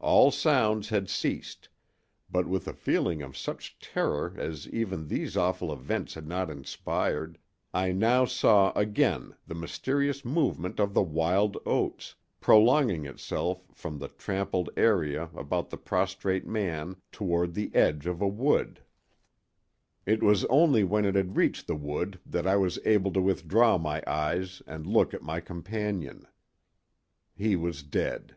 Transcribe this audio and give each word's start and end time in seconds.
All 0.00 0.30
sounds 0.30 0.88
had 0.90 1.10
ceased, 1.10 1.68
but 2.30 2.46
with 2.46 2.68
a 2.68 2.72
feeling 2.72 3.20
of 3.20 3.36
such 3.36 3.80
terror 3.80 4.32
as 4.38 4.68
even 4.68 5.08
these 5.08 5.36
awful 5.36 5.72
events 5.72 6.14
had 6.14 6.26
not 6.26 6.48
inspired 6.50 7.36
I 7.74 7.90
now 7.90 8.24
saw 8.24 8.70
again 8.78 9.34
the 9.48 9.56
mysterious 9.56 10.24
movement 10.24 10.78
of 10.78 10.94
the 10.94 11.02
wild 11.02 11.58
oats, 11.66 12.14
prolonging 12.40 13.06
itself 13.06 13.64
from 13.74 13.98
the 13.98 14.06
trampled 14.06 14.70
area 14.76 15.30
about 15.34 15.68
the 15.68 15.76
prostrate 15.76 16.46
man 16.46 16.96
toward 17.10 17.54
the 17.54 17.74
edge 17.74 18.06
of 18.06 18.22
a 18.22 18.28
wood. 18.28 18.80
It 20.06 20.22
was 20.22 20.44
only 20.44 20.84
when 20.84 21.06
it 21.06 21.16
had 21.16 21.36
reached 21.36 21.66
the 21.66 21.74
wood 21.76 22.20
that 22.24 22.46
I 22.46 22.54
was 22.56 22.78
able 22.86 23.12
to 23.14 23.20
withdraw 23.20 23.76
my 23.78 24.02
eyes 24.06 24.62
and 24.64 24.86
look 24.86 25.12
at 25.12 25.22
my 25.22 25.40
companion. 25.40 26.24
He 27.34 27.56
was 27.56 27.82
dead." 27.82 28.36